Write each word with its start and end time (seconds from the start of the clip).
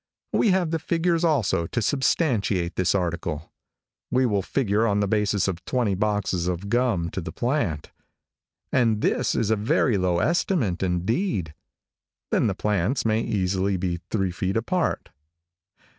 We 0.33 0.49
have 0.49 0.71
the 0.71 0.79
figures, 0.79 1.23
also, 1.23 1.67
to 1.67 1.79
substantiate 1.79 2.75
this 2.75 2.95
article. 2.95 3.51
We 4.09 4.25
will 4.25 4.41
figure 4.41 4.87
on 4.87 4.99
the 4.99 5.07
basis 5.07 5.47
of 5.47 5.63
twenty 5.63 5.93
boxes 5.93 6.47
of 6.47 6.69
gum 6.69 7.11
to 7.11 7.21
the 7.21 7.31
plant 7.31 7.91
and 8.71 9.01
this 9.01 9.35
is 9.35 9.51
a 9.51 9.55
very 9.55 9.99
low 9.99 10.17
estimate, 10.17 10.81
indeed 10.81 11.53
then 12.31 12.47
the 12.47 12.55
plants 12.55 13.05
may 13.05 13.21
easily 13.21 13.77
be 13.77 13.99
three 14.09 14.31
feet 14.31 14.57
apart. 14.57 15.09